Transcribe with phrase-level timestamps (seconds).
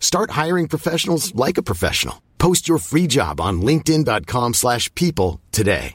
[0.00, 2.22] Start hiring professionals like a professional.
[2.38, 5.94] Post your free job on linkedin.com/people slash people today.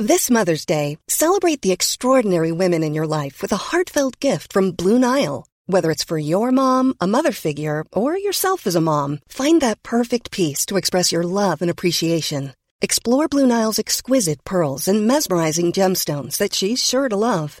[0.00, 4.72] This Mother's Day, celebrate the extraordinary women in your life with a heartfelt gift from
[4.72, 5.46] Blue Nile.
[5.66, 9.82] Whether it's for your mom, a mother figure, or yourself as a mom, find that
[9.84, 12.54] perfect piece to express your love and appreciation.
[12.82, 17.60] Explore Blue Nile's exquisite pearls and mesmerizing gemstones that she's sure to love.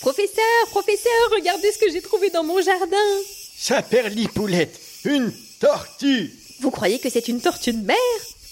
[0.00, 2.96] Professeur, professeur, regardez ce que j'ai trouvé dans mon jardin.
[3.58, 7.96] Saperlipoulette, une tortue Vous croyez que c'est une tortue de mer?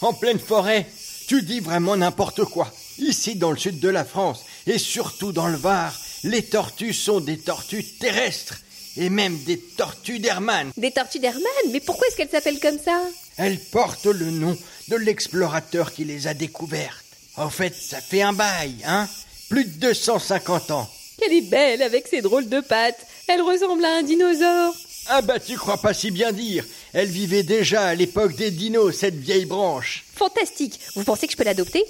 [0.03, 0.87] En pleine forêt.
[1.27, 2.71] Tu dis vraiment n'importe quoi.
[2.99, 7.21] Ici, dans le sud de la France, et surtout dans le Var, les tortues sont
[7.21, 8.59] des tortues terrestres,
[8.99, 10.71] et même des tortues d'Hermann.
[10.77, 11.45] Des tortues d'Hermann?
[11.73, 13.01] Mais pourquoi est-ce qu'elles s'appellent comme ça?
[13.39, 14.57] Elles portent le nom
[14.89, 17.05] de l'explorateur qui les a découvertes.
[17.37, 19.09] En fait, ça fait un bail, hein
[19.49, 20.91] Plus de 250 ans.
[21.25, 23.07] Elle est belle avec ses drôles de pattes.
[23.27, 24.75] Elle ressemble à un dinosaure.
[25.09, 26.65] Ah bah tu crois pas si bien dire.
[26.93, 30.05] Elle vivait déjà à l'époque des dinos, cette vieille branche.
[30.15, 30.79] Fantastique.
[30.95, 31.85] Vous pensez que je peux l'adopter?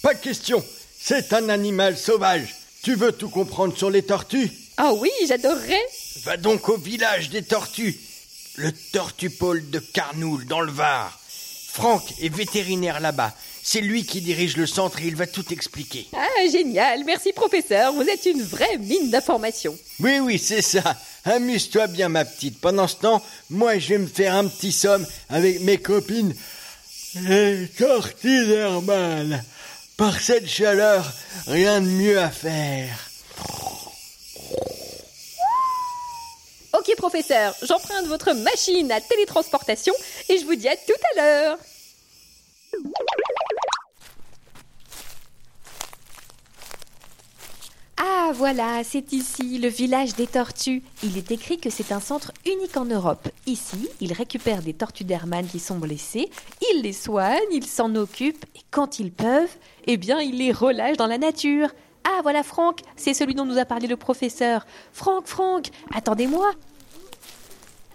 [0.00, 0.64] Pas de question.
[1.00, 2.54] C'est un animal sauvage.
[2.82, 4.50] Tu veux tout comprendre sur les tortues?
[4.76, 5.86] Ah oui, j'adorerais.
[6.24, 7.98] Va donc au village des tortues.
[8.56, 11.18] Le tortupôle de Carnoul, dans le Var.
[11.68, 13.34] Franck est vétérinaire là-bas.
[13.64, 16.08] C'est lui qui dirige le centre et il va tout expliquer.
[16.14, 17.04] Ah, génial.
[17.04, 17.92] Merci, professeur.
[17.92, 19.78] Vous êtes une vraie mine d'informations.
[20.00, 20.96] Oui, oui, c'est ça.
[21.24, 22.60] Amuse-toi bien, ma petite.
[22.60, 26.34] Pendant ce temps, moi, je vais me faire un petit somme avec mes copines.
[27.14, 27.68] Les
[28.24, 29.44] d'Hermann.
[29.96, 31.12] Par cette chaleur,
[31.46, 33.10] rien de mieux à faire.
[36.76, 37.54] Ok, professeur.
[37.62, 39.94] J'emprunte votre machine à télétransportation
[40.28, 41.58] et je vous dis à tout à l'heure.
[47.96, 50.82] Ah voilà, c'est ici, le village des tortues.
[51.04, 53.28] Il est écrit que c'est un centre unique en Europe.
[53.46, 56.28] Ici, ils récupèrent des tortues d'Hermann qui sont blessées,
[56.72, 60.96] ils les soignent, ils s'en occupent, et quand ils peuvent, eh bien, ils les relâchent
[60.96, 61.68] dans la nature.
[62.02, 64.66] Ah voilà Franck, c'est celui dont nous a parlé le professeur.
[64.92, 66.50] Franck, Franck, attendez-moi.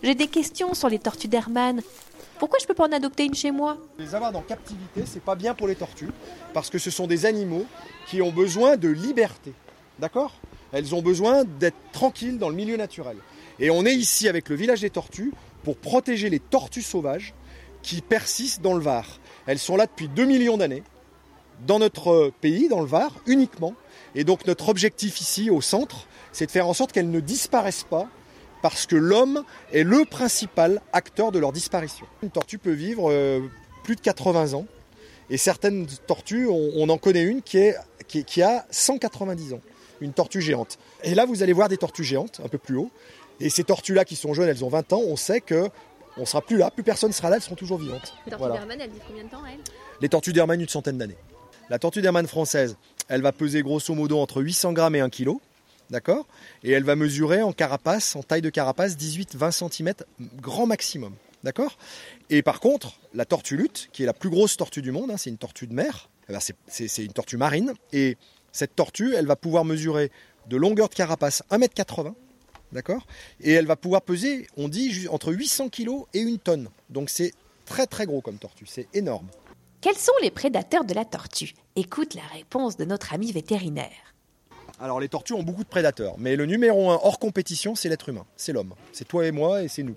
[0.01, 1.81] J'ai des questions sur les tortues d'Hermann.
[2.39, 3.77] Pourquoi je peux pas en adopter une chez moi?
[3.99, 6.11] Les avoir dans captivité, c'est pas bien pour les tortues,
[6.53, 7.65] parce que ce sont des animaux
[8.07, 9.53] qui ont besoin de liberté.
[9.99, 10.35] D'accord
[10.71, 13.17] Elles ont besoin d'être tranquilles dans le milieu naturel.
[13.59, 17.33] Et on est ici avec le village des tortues pour protéger les tortues sauvages
[17.81, 19.19] qui persistent dans le Var.
[19.47, 20.83] Elles sont là depuis 2 millions d'années,
[21.65, 23.73] dans notre pays, dans le Var, uniquement.
[24.13, 27.85] Et donc notre objectif ici, au centre, c'est de faire en sorte qu'elles ne disparaissent
[27.89, 28.07] pas
[28.61, 32.05] parce que l'homme est le principal acteur de leur disparition.
[32.21, 33.41] Une tortue peut vivre euh,
[33.83, 34.65] plus de 80 ans.
[35.29, 39.61] Et certaines tortues, on, en connaît une qui a 190 ans,
[40.01, 40.77] une tortue géante.
[41.03, 42.91] Et là, vous allez voir des tortues géantes, un peu plus haut.
[43.39, 45.69] Et ces tortues-là qui sont jeunes, elles ont 20 ans, on sait que
[46.17, 48.13] on sera plus là, plus personne sera là, elles seront toujours vivantes.
[48.25, 48.55] Les tortues Voilà.
[48.57, 49.59] d'Hermann, elles vivent combien de temps, elles?
[50.01, 51.17] Les tortues d'Hermann, une centaine d'années.
[51.69, 52.77] La tortue d'Hermann française,
[53.07, 55.33] elle va peser grosso modo entre 800 grammes et 1 kg.
[55.89, 56.25] D'accord?
[56.63, 59.93] Et elle va mesurer en carapace, en taille de carapace, 18-20 cm,
[60.41, 61.13] grand maximum.
[61.43, 61.77] D'accord?
[62.29, 65.17] Et par contre, la tortue lutte, qui est la plus grosse tortue du monde, hein,
[65.17, 67.73] c'est une tortue de mer, eh ben, c'est- une tortue marine.
[67.93, 68.17] Et
[68.57, 70.11] cette tortue, elle va pouvoir mesurer
[70.47, 72.13] de longueur de carapace 1m80.
[72.71, 73.05] D'accord?
[73.39, 76.69] Et elle va pouvoir peser, on dit, entre 800 kg et une tonne.
[76.89, 77.33] Donc c'est
[77.65, 79.27] très très gros comme tortue, c'est énorme.
[79.79, 81.53] Quels sont les prédateurs de la tortue?
[81.75, 84.15] Écoute la réponse de notre ami vétérinaire.
[84.79, 88.09] Alors les tortues ont beaucoup de prédateurs, mais le numéro un hors compétition, c'est l'être
[88.09, 88.73] humain, c'est l'homme.
[88.91, 89.95] C'est toi et moi et c'est nous.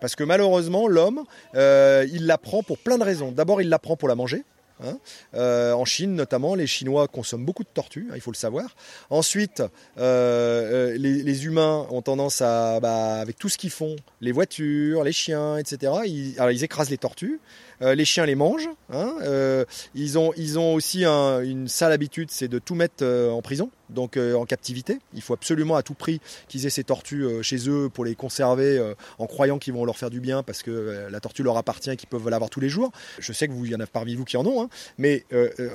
[0.00, 1.24] Parce que malheureusement, l'homme,
[1.56, 3.32] euh, il la prend pour plein de raisons.
[3.32, 4.44] D'abord, il la prend pour la manger.
[4.82, 4.98] Hein.
[5.34, 8.76] Euh, en Chine notamment, les Chinois consomment beaucoup de tortues, hein, il faut le savoir.
[9.10, 9.60] Ensuite,
[9.98, 15.04] euh, euh, les, humains ont tendance à, bah, avec tout ce qu'ils font, les voitures,
[15.04, 15.92] les chiens, etc.
[16.38, 17.40] Alors, ils écrasent les tortues.
[17.82, 18.68] Euh, les chiens les mangent.
[18.90, 19.14] hein.
[19.22, 19.64] Euh,
[19.94, 23.42] ils, ont, ils ont aussi un- une sale habitude, c'est de tout mettre euh, en
[23.42, 24.98] prison, donc en captivité.
[25.14, 28.82] Il faut absolument à tout prix qu'ils aient ces tortues chez eux pour les conserver
[29.18, 31.96] en croyant qu'ils vont leur faire du bien parce que la tortue leur appartient et
[31.96, 32.90] qu'ils peuvent l'avoir tous les jours.
[33.18, 34.68] Je sais que vous, y en a parmi vous qui en ont, hein,
[34.98, 35.24] mais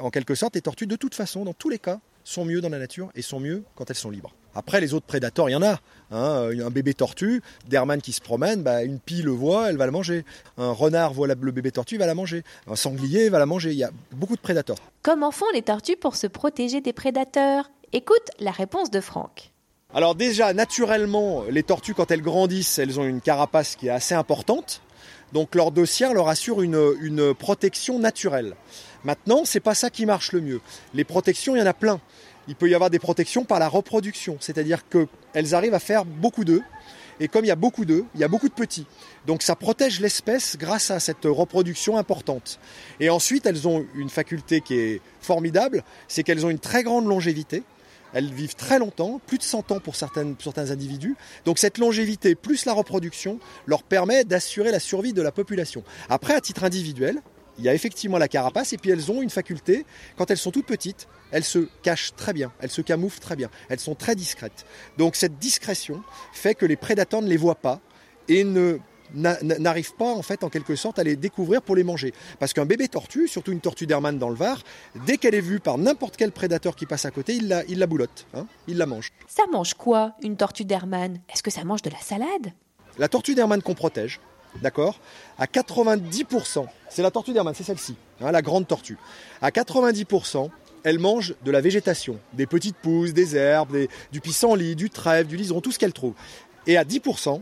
[0.02, 2.00] en quelque sorte, les tortues, de toute façon, dans tous les cas,
[2.32, 4.34] sont mieux dans la nature et sont mieux quand elles sont libres.
[4.54, 5.80] Après, les autres prédateurs, il y en a.
[6.12, 6.50] hein.
[6.50, 9.92] un bébé tortue, d'Hermann qui se promène, bah, une pie le voit, elle va le
[9.92, 10.26] manger.
[10.58, 12.44] Un renard voit le bébé tortue, il va la manger.
[12.68, 13.72] Un sanglier va la manger.
[13.72, 14.78] Il y a beaucoup de prédateurs.
[15.04, 17.72] Comment font les tortues pour se protéger des prédateurs?
[17.94, 19.52] Écoute la réponse de Franck.
[19.94, 24.16] Alors déjà, naturellement, les tortues, quand elles grandissent, elles ont une carapace qui est assez
[24.16, 24.82] importante.
[25.34, 28.56] Donc leur dossier leur assure une, une protection naturelle.
[29.04, 30.62] Maintenant, c'est pas ça qui marche le mieux.
[30.94, 32.00] Les protections, il y en a plein.
[32.48, 36.44] Il peut y avoir des protections par la reproduction, c'est-à-dire qu'elles arrivent à faire beaucoup
[36.44, 36.64] d'œufs.
[37.20, 38.88] Et comme il y a beaucoup d'œufs, il y a beaucoup de petits.
[39.28, 42.60] Donc ça protège l'espèce grâce à cette reproduction importante.
[43.00, 47.06] Et ensuite, elles ont une faculté qui est formidable, c'est qu'elles ont une très grande
[47.06, 47.64] longévité.
[48.14, 51.16] Elles vivent très longtemps, plus de 100 ans pour certains individus.
[51.46, 55.84] Donc cette longévité plus la reproduction leur permet d'assurer la survie de la population.
[56.10, 57.22] Après, à titre individuel,
[57.58, 59.86] il y a effectivement la carapace et puis elles ont une faculté,
[60.18, 63.50] quand elles sont toutes petites, elles se cachent très bien, elles se camouflent très bien,
[63.70, 64.66] elles sont très discrètes.
[64.98, 66.02] Donc cette discrétion
[66.34, 67.80] fait que les prédateurs ne les voient pas
[68.28, 68.80] et ne
[69.14, 72.14] n'a- n'arrivent pas en fait en quelque sorte à les découvrir pour les manger.
[72.40, 74.64] Parce qu'un bébé tortue, surtout une tortue d'Hermann dans le Var,
[75.06, 77.80] dès qu'elle est vue par n'importe quel prédateur qui passe à côté, il la, il
[77.80, 79.12] la boulotte, hein, il la mange.
[79.28, 81.20] Ça mange quoi, une tortue d'Hermann?
[81.34, 82.54] Est-ce que ça mange de la salade?
[82.98, 84.22] La tortue d'Hermann qu'on protège,
[84.62, 85.00] d'accord,
[85.40, 88.98] à 90%, c'est la tortue d'Hermann, c'est celle-ci, hein, la grande tortue.
[89.42, 90.50] À 90%,
[90.84, 95.28] elle mange de la végétation, des petites pousses, des herbes, des- du pissenlit, du trèfle,
[95.28, 96.14] du liseron, tout ce qu'elle trouve.
[96.68, 97.42] Et à 10%,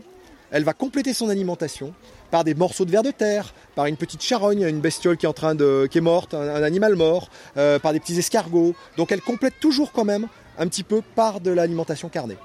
[0.50, 1.94] elle va compléter son alimentation
[2.30, 5.28] par des morceaux de verre de terre, par une petite charogne, une bestiole qui est
[5.28, 8.74] en train de, qui est morte, un, un animal mort, euh, par des petits escargots.
[8.96, 10.28] Donc elle complète toujours quand même
[10.58, 12.36] un petit peu par de l'alimentation carnée.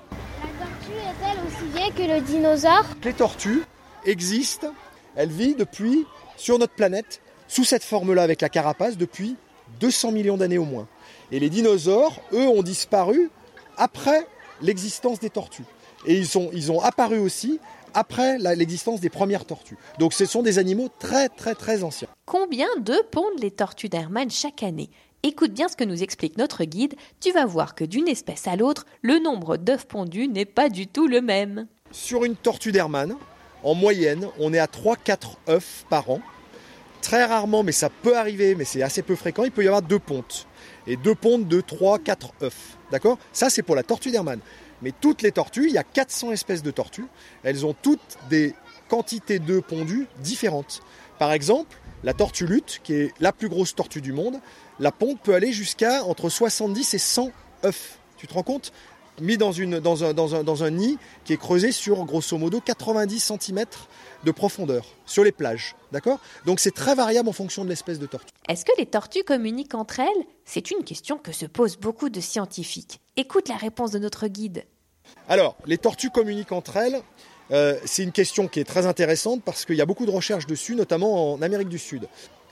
[0.41, 2.85] La tortue est-elle aussi vieille que le dinosaure?
[3.03, 3.63] Les tortues
[4.06, 4.74] existent,
[5.16, 6.06] elles vivent depuis,
[6.38, 9.36] sur notre planète, sous cette forme-là avec la carapace, depuis
[9.80, 10.88] 200 millions d'années au moins.
[11.31, 13.30] Et les dinosaures, eux, ont disparu
[13.78, 14.28] après
[14.62, 15.66] l'existence des tortues.
[16.06, 17.60] Et ils, sont, ils ont apparu aussi
[17.94, 19.78] après l'existence des premières tortues.
[20.00, 22.10] Donc ce sont des animaux très très très anciens.
[22.25, 24.90] Combien d'œufs pondent les tortues d'Hermann chaque année?
[25.24, 28.56] Écoute bien ce que nous explique notre guide, tu vas voir que d'une espèce à
[28.56, 31.68] l'autre, le nombre d'œufs pondus n'est pas du tout le même.
[31.92, 33.16] Sur une tortue d'Hermann,
[33.65, 36.21] en moyenne, on est à 3-4 œufs par an.
[37.01, 39.81] Très rarement, mais ça peut arriver, mais c'est assez peu fréquent, il peut y avoir
[39.81, 40.47] deux pontes.
[40.88, 42.77] Et deux pontes de 3-4 œufs.
[42.91, 43.17] D'accord?
[43.33, 44.39] Ça, c'est pour la tortue d'Hermann.
[44.83, 47.07] Mais toutes les tortues, il y a 400 espèces de tortues,
[47.44, 48.53] elles ont toutes des
[48.88, 50.83] quantités d'œufs pondus différentes.
[51.18, 54.39] Par exemple, la tortue lutte, qui est la plus grosse tortue du monde,
[54.79, 57.31] la ponte peut aller jusqu'à entre 70 et 100
[57.63, 57.97] œufs.
[58.18, 58.71] Tu te rends compte?
[59.21, 62.38] Mis dans, une, dans, un, dans, un, dans un nid qui est creusé sur grosso
[62.38, 63.66] modo 90 cm
[64.23, 65.75] de profondeur sur les plages.
[65.92, 66.19] D'accord?
[66.45, 68.33] Donc c'est très variable en fonction de l'espèce de tortue.
[68.49, 70.25] Est-ce que les tortues communiquent entre elles?
[70.44, 72.99] C'est une question que se posent beaucoup de scientifiques.
[73.16, 74.66] Écoute la réponse de notre guide.
[75.30, 77.01] Alors, les tortues communiquent entre elles.
[77.51, 80.47] Euh, c'est une question qui est très intéressante parce qu'il y a beaucoup de recherches
[80.47, 82.07] dessus, notamment en Amérique du Sud.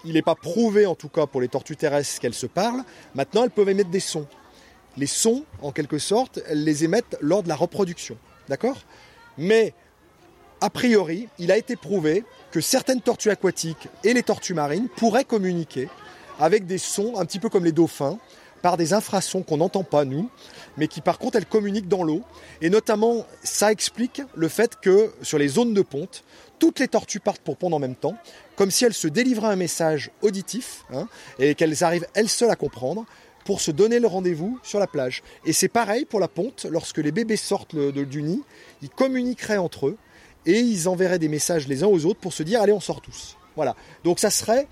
[0.05, 2.83] Il n'est pas prouvé, en tout cas pour les tortues terrestres, qu'elles se parlent.
[3.15, 4.27] Maintenant, elles peuvent émettre des sons.
[4.97, 8.17] Les sons, en quelque sorte, elles les émettent lors de la reproduction.
[8.49, 8.77] D'accord?
[9.37, 9.73] Mais,
[10.61, 15.25] a priori, il a été prouvé que certaines tortues aquatiques et les tortues marines pourraient
[15.25, 15.89] communiquer
[16.39, 18.19] avec des sons, un petit peu comme les dauphins,
[18.61, 20.29] par des infrasons qu'on n'entend pas, nous,
[20.77, 22.23] mais qui par contre elles communiquent dans l'eau.
[22.61, 26.23] Et notamment, ça explique le fait que sur les zones de ponte,
[26.59, 28.15] toutes les tortues partent pour pondre en même temps,
[28.55, 31.09] comme si elles se délivraient un message auditif, hein,
[31.39, 33.05] et qu'elles arrivent elles seules à comprendre,
[33.45, 35.23] pour se donner le rendez-vous sur la plage.
[35.45, 38.41] Et c'est pareil pour la ponte, lorsque les bébés sortent le- de- du nid,
[38.81, 39.97] ils communiqueraient entre eux,
[40.45, 43.01] et ils enverraient des messages les uns aux autres pour se dire, allez, on sort
[43.01, 43.37] tous.
[43.55, 43.75] Voilà.
[44.03, 44.67] Donc ça serait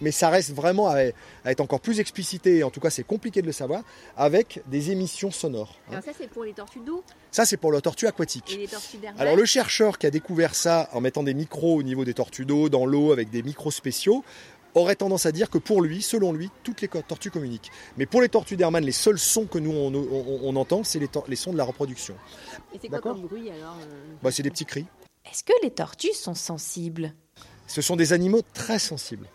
[0.00, 0.98] mais ça reste vraiment à,
[1.44, 3.82] à être encore plus explicité, et en tout cas c'est compliqué de le savoir,
[4.16, 5.74] avec des émissions sonores.
[5.90, 6.00] hein.
[6.04, 7.02] Ça c'est pour les tortues d'eau?
[7.32, 8.54] Ça c'est pour la tortue aquatique.
[8.54, 8.98] et les tortues.
[9.18, 12.44] Alors le chercheur qui a découvert ça en mettant des micros au niveau des tortues
[12.44, 14.22] d'eau, dans l'eau, avec des micros spéciaux,
[14.74, 17.70] aurait tendance à dire que pour lui, selon lui, toutes les tortues communiquent.
[17.96, 20.98] Mais pour les tortues d'Hermann, les seuls sons que nous on, on- on entend, c'est
[21.00, 22.14] les, sons de la reproduction.
[22.74, 23.14] Et c'est quoi D'accord.
[23.14, 23.76] comme bruit alors
[24.22, 24.86] Bah, c'est des petits cris.
[25.30, 27.12] Est-ce que les tortues sont sensibles?
[27.66, 29.26] Ce sont des animaux très sensibles.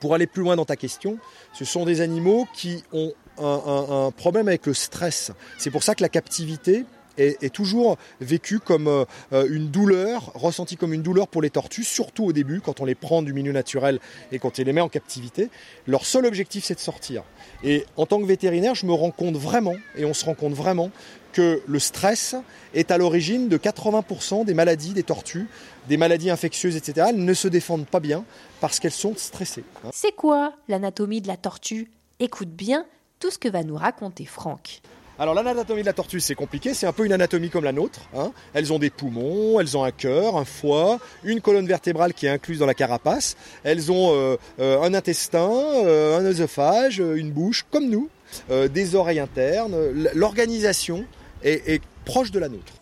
[0.00, 1.18] Pour aller plus loin dans ta question,
[1.52, 5.32] ce sont des animaux qui ont un, un- un problème avec le stress.
[5.58, 6.84] C'est pour ça que la captivité
[7.18, 9.04] est, toujours vécue comme euh,
[9.48, 12.94] une douleur, ressentie comme une douleur pour les tortues, surtout au début, quand on les
[12.94, 14.00] prend du milieu naturel
[14.32, 15.50] et quand on les met en captivité.
[15.86, 17.22] Leur seul objectif, c'est de sortir.
[17.62, 20.54] Et en tant que vétérinaire, je me rends compte vraiment, et on se rend compte
[20.54, 20.90] vraiment,
[21.32, 22.36] que le stress
[22.74, 25.48] est à l'origine de 80% des maladies des tortues,
[25.88, 27.08] des maladies infectieuses, etc.
[27.10, 28.24] Elles ne se défendent pas bien
[28.60, 29.64] parce qu'elles sont stressées.
[29.84, 29.90] hein.
[29.92, 31.90] C'est quoi l'anatomie de la tortue?
[32.20, 32.86] Écoute bien
[33.18, 34.80] tout ce que va nous raconter Franck.
[35.16, 38.00] Alors l'anatomie de la tortue, c'est compliqué, c'est un peu une anatomie comme la nôtre.
[38.16, 38.32] hein.
[38.52, 42.30] Elles ont des poumons, elles ont un cœur, un foie, une colonne vertébrale qui est
[42.30, 43.36] incluse dans la carapace.
[43.62, 48.08] Elles ont euh, euh, un intestin, euh, un œsophage, une bouche, comme nous,
[48.50, 49.76] des oreilles internes.
[50.14, 51.04] L'organisation
[51.44, 52.72] est proche de la nôtre.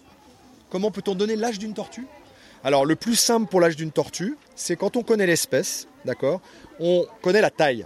[0.71, 2.07] Comment peut-on donner l'âge d'une tortue?
[2.65, 6.41] Alors le plus simple pour l'âge d'une tortue, c'est quand on connaît l'espèce, d'accord?
[6.81, 7.85] On connaît la taille.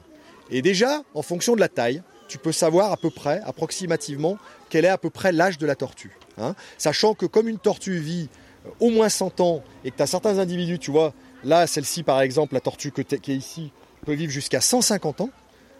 [0.50, 4.84] Et déjà, en fonction de la taille, tu peux savoir à peu près, approximativement, quel
[4.84, 6.16] est à peu près l'âge de la tortue.
[6.38, 6.54] hein.
[6.78, 8.28] Sachant que comme une tortue vit
[8.66, 11.12] euh, au moins 100 ans et que tu as certains individus, tu vois,
[11.44, 13.72] là, celle-ci par exemple, la tortue qui est ici,
[14.04, 15.30] peut vivre jusqu'à 150 ans.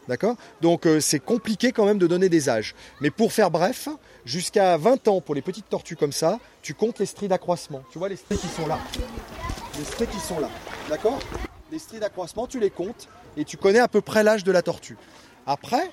[0.09, 2.75] D'accord Donc euh, c'est compliqué quand même de donner des âges.
[3.01, 3.89] Mais pour faire bref,
[4.25, 7.83] jusqu'à 20 ans pour les petites tortues comme ça, tu comptes les stries d'accroissement.
[7.91, 8.79] Tu vois les stries qui sont là.
[9.77, 10.49] Les stries qui sont là.
[10.89, 11.19] D'accord
[11.73, 14.63] Les stries d'accroissement, tu les comptes et tu connais à peu près l'âge de la
[14.63, 14.97] tortue.
[15.45, 15.91] Après,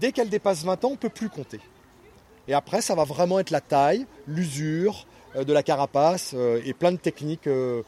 [0.00, 1.60] dès qu'elle dépasse 20 ans, on ne peut plus compter.
[2.48, 6.74] Et après, ça va vraiment être la taille, l'usure euh, de la carapace euh, et
[6.74, 7.82] plein de techniques euh,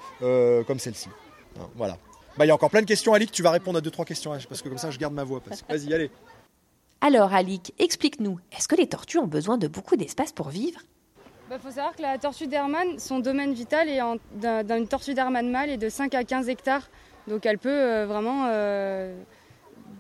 [0.65, 1.09] comme celle-ci.
[1.61, 1.99] Hein, Voilà.
[2.39, 3.31] Bah, Il y a encore plein de questions, Alic.
[3.33, 5.25] Tu vas répondre à deux trois questions hein, parce que comme ça, je garde ma
[5.25, 5.41] voix.
[5.41, 6.11] parce Vas-y, allez.
[7.03, 10.81] Alors Alic, explique-nous, est-ce que les tortues ont besoin de beaucoup d'espace pour vivre?
[11.47, 14.89] Il Bah, faut savoir que la tortue d'Hermann, son domaine vital est en- d'un- d'une
[14.89, 16.89] tortue d'Hermann mâle est de 5 à 15 hectares.
[17.29, 19.15] Donc elle peut euh, vraiment euh,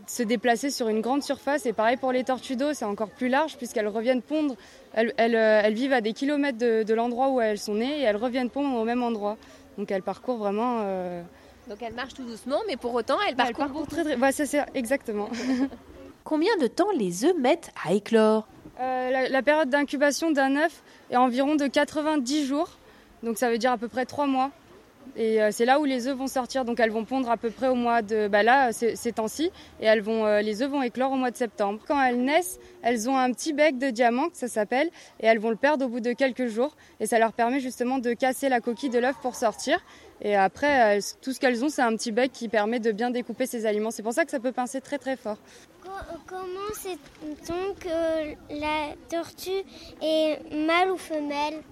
[0.06, 1.66] se déplacer sur une grande surface.
[1.66, 4.54] Et pareil pour les tortues d'eau, c'est encore plus large puisqu'elles reviennent pondre.
[4.94, 7.98] Elles, elles, euh, elles vivent à des kilomètres de, de l'endroit où elles sont nées
[8.00, 9.36] et elles reviennent pondre au même endroit.
[9.78, 10.78] Donc elles parcourent vraiment.
[10.82, 11.22] euh,
[11.68, 14.16] Donc elle marche tout doucement, mais pour autant elle elles parcourent très très.
[14.16, 15.28] Ouais, c'est exactement.
[16.24, 18.48] Combien de temps les œufs mettent à éclore?
[18.80, 22.68] Euh, la, la période d'incubation d'un œuf est environ de 90 jours,
[23.22, 24.50] donc ça veut dire à peu près 3 mois.
[25.14, 27.50] Et euh, c'est là où les œufs vont sortir, donc elles vont pondre à peu
[27.50, 30.82] près au mois de, bah là, ces temps-ci, et elles vont, euh, les œufs vont
[30.82, 31.80] éclore au mois de septembre.
[31.88, 35.38] Quand elles naissent, elles ont un petit bec de diamant, que ça s'appelle, et elles
[35.38, 38.48] vont le perdre au bout de quelques jours, et ça leur permet justement de casser
[38.48, 39.78] la coquille de l'œuf pour sortir.
[40.22, 43.10] Et après, elles- tout ce qu'elles ont, c'est un petit bec qui permet de bien
[43.10, 43.90] découper ces aliments.
[43.90, 45.36] C'est pour ça que ça peut pincer très très fort.
[45.82, 45.90] Co-
[46.26, 49.50] Comment sait-on que la tortue
[50.02, 51.62] est mâle ou femelle?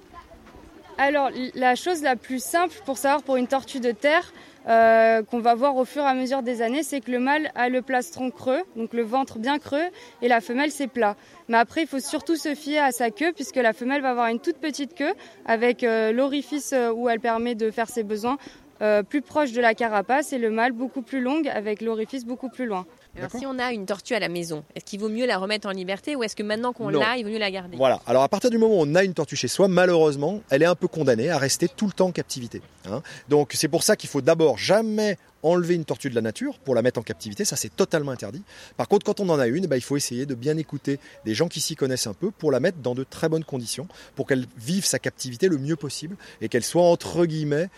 [0.96, 4.32] Alors, la chose la plus simple pour savoir pour une tortue de terre,
[4.68, 7.50] euh, qu'on va voir au fur et à mesure des années, c'est que le mâle
[7.56, 9.88] a le plastron creux, donc le ventre bien creux,
[10.22, 11.16] et la femelle c'est plat.
[11.48, 14.28] Mais après, il faut surtout se fier à sa queue, puisque la femelle va avoir
[14.28, 15.12] une toute petite queue,
[15.46, 18.38] avec euh, l'orifice euh, où elle permet de faire ses besoins
[18.80, 22.48] euh, plus proche de la carapace, et le mâle beaucoup plus longue, avec l'orifice beaucoup
[22.48, 22.86] plus loin.
[23.16, 25.68] Alors si on a une tortue à la maison, est-ce qu'il vaut mieux la remettre
[25.68, 27.76] en liberté ou est-ce que maintenant qu'on l'a, il vaut mieux la garder?
[27.76, 28.00] Voilà.
[28.06, 30.66] Alors à partir du moment où on a une tortue chez soi, malheureusement, elle est
[30.66, 32.60] un peu condamnée à rester tout le temps en captivité.
[32.86, 33.02] hein.
[33.28, 36.74] Donc c'est pour ça qu'il faut d'abord jamais enlever une tortue de la nature pour
[36.74, 37.44] la mettre en captivité.
[37.44, 38.42] Ça c'est totalement interdit.
[38.76, 40.98] Par contre, quand on en a une, eh ben, il faut essayer de bien écouter
[41.24, 43.86] des gens qui s'y connaissent un peu pour la mettre dans de très bonnes conditions,
[44.16, 47.68] pour qu'elle vive sa captivité le mieux possible et qu'elle soit entre guillemets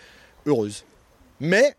[0.45, 0.85] heureuse.
[1.39, 1.75] Mais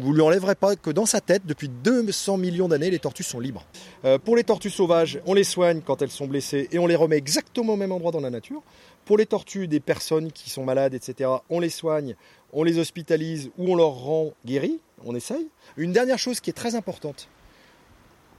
[0.00, 3.40] vous lui enlèverez pas que dans sa tête, depuis 200 millions d'années, les tortues sont
[3.40, 3.64] libres.
[4.04, 6.96] Euh, pour les tortues sauvages, on les soigne quand elles sont blessées et on les
[6.96, 8.62] remet exactement au même endroit dans la nature.
[9.04, 12.16] Pour les tortues des personnes qui sont malades, etc., on les soigne,
[12.52, 15.48] on les hospitalise ou on leur rend guéris, on essaye.
[15.76, 17.28] Une dernière chose qui est très importante,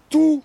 [0.10, 0.44] tous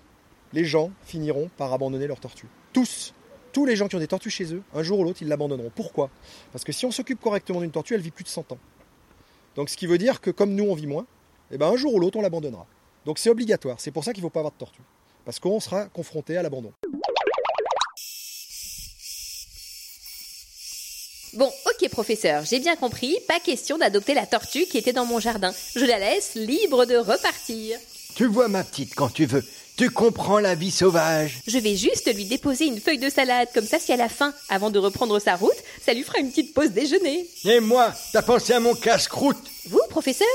[0.53, 2.47] les gens finiront par abandonner leurs tortues.
[2.73, 3.13] Tous.
[3.53, 5.71] Tous les gens qui ont des tortues chez eux, un jour ou l'autre, ils l'abandonneront.
[5.73, 6.09] Pourquoi?
[6.51, 8.57] Parce que si on s'occupe correctement d'une tortue, elle vit plus de 100 ans.
[9.57, 11.07] Donc ce qui veut dire que comme nous on vit moins,
[11.51, 12.67] eh ben un jour ou l'autre on l'abandonnera.
[13.05, 14.83] Donc c'est obligatoire, c'est pour ça qu'il ne faut pas avoir de tortue.
[15.25, 16.71] Parce qu'on sera confronté à l'abandon.
[21.33, 25.19] Bon, ok professeur, j'ai bien compris, pas question d'adopter la tortue qui était dans mon
[25.19, 25.51] jardin.
[25.75, 27.79] Je la laisse libre de repartir.
[28.15, 29.43] Tu vois ma petite quand tu veux.
[29.77, 31.37] Tu comprends la vie sauvage.
[31.45, 34.33] Je vais juste lui déposer une feuille de salade, comme ça si elle a faim,
[34.49, 35.53] avant de reprendre sa route,
[35.85, 37.27] ça lui fera une petite pause déjeuner.
[37.45, 39.37] Et moi, t'as pensé à mon casse-croûte
[39.69, 40.27] Vous, professeur?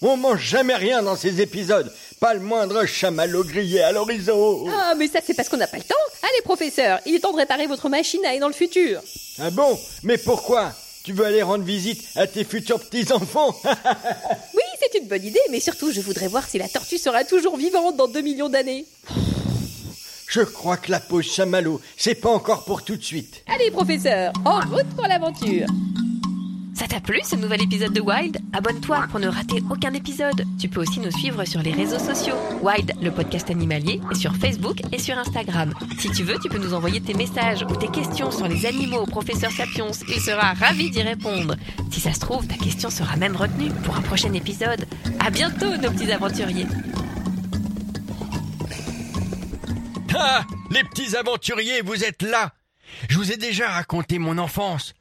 [0.00, 1.92] On mange jamais rien dans ces épisodes.
[2.20, 4.66] Pas le moindre chamallow grillé à l'horizon.
[4.70, 5.94] Ah, mais ça c'est parce qu'on n'a pas le temps.
[6.22, 9.00] Allez, professeur, il est temps de réparer votre machine à aller dans le futur.
[9.40, 9.76] Ah bon?
[10.04, 10.72] Mais pourquoi?
[11.02, 13.56] Tu veux aller rendre visite à tes futurs petits-enfants?
[14.54, 17.56] Oui, c'est une bonne idée, mais surtout je voudrais voir si la tortue sera toujours
[17.56, 18.86] vivante dans 2 millions d'années.
[20.28, 23.44] Je crois que la pause chamallow, c'est pas encore pour tout de suite.
[23.46, 25.66] Allez, professeur, en route pour l'aventure.
[26.74, 28.38] Ça t'a plu ce nouvel épisode de Wild?
[28.52, 30.44] Abonne-toi pour ne rater aucun épisode.
[30.58, 32.34] Tu peux aussi nous suivre sur les réseaux sociaux.
[32.62, 35.72] Wild, le podcast animalier, est sur Facebook et sur Instagram.
[35.98, 39.02] Si tu veux, tu peux nous envoyer tes messages ou tes questions sur les animaux
[39.02, 39.92] au professeur Sapiens.
[40.08, 41.54] Il sera ravi d'y répondre.
[41.92, 44.84] Si ça se trouve, ta question sera même retenue pour un prochain épisode.
[45.20, 46.66] À bientôt, nos petits aventuriers.
[50.12, 52.52] Ah Les petits aventuriers, vous êtes là
[53.08, 54.92] Je vous ai déjà raconté mon enfance.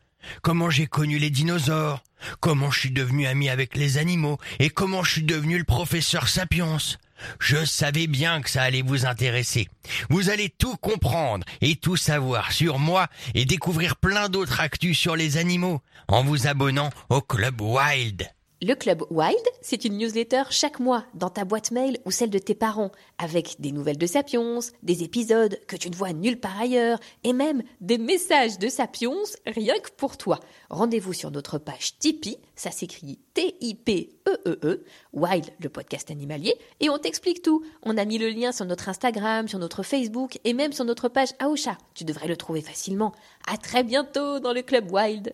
[0.42, 2.04] Comment j'ai connu les dinosaures,
[2.40, 6.28] comment je suis devenu ami avec les animaux, et comment je suis devenu le professeur
[6.28, 6.78] Sapiens.
[7.40, 9.70] Je savais bien que ça allait vous intéresser.
[10.10, 15.16] Vous allez tout comprendre et tout savoir sur moi et découvrir plein d'autres actus sur
[15.16, 18.30] les animaux en vous abonnant au Club Wild.
[18.66, 22.40] Le Club Wild, c'est une newsletter chaque mois dans ta boîte mail ou celle de
[22.40, 26.62] tes parents, avec des nouvelles de Sapiens, des épisodes que tu ne vois nulle part
[26.62, 29.12] ailleurs, et même des messages de Sapiens
[29.46, 30.40] rien que pour toi.
[30.70, 37.42] Rendez-vous sur notre page Tipeee, ça s'écrit T-I-P-E-E-E, Wild, le podcast animalier, et on t'explique
[37.42, 37.66] tout.
[37.82, 41.10] On a mis le lien sur notre Instagram, sur notre Facebook et même sur notre
[41.10, 41.78] page Aosha.
[41.96, 43.12] Tu devrais le trouver facilement.
[43.46, 45.34] À très bientôt dans le Club Wild.